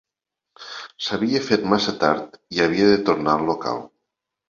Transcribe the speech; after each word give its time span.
S’havia 1.09 1.43
fet 1.51 1.69
massa 1.75 1.95
tard 2.07 2.43
i 2.57 2.67
havia 2.67 2.91
de 2.97 3.01
tornar 3.11 3.39
al 3.41 3.49
local. 3.55 3.89